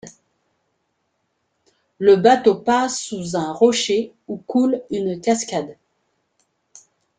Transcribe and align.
Le 1.99 2.15
bateau 2.15 2.55
passe 2.55 2.99
sous 2.99 3.35
un 3.37 3.53
rocher 3.53 4.11
où 4.27 4.37
coule 4.37 4.81
une 4.89 5.21
cascade. 5.21 5.77